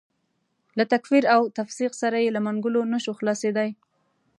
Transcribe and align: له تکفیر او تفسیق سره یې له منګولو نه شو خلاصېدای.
له 0.77 0.83
تکفیر 0.93 1.23
او 1.35 1.41
تفسیق 1.59 1.91
سره 2.01 2.17
یې 2.23 2.29
له 2.35 2.39
منګولو 2.45 2.81
نه 2.93 2.99
شو 3.03 3.11
خلاصېدای. 3.19 3.69